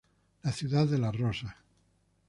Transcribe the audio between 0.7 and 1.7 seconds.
de las rosas.